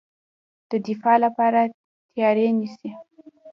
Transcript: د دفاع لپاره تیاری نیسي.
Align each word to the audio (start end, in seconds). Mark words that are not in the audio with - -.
د 0.69 0.71
دفاع 0.87 1.17
لپاره 1.25 1.59
تیاری 2.13 2.47
نیسي. 2.59 2.89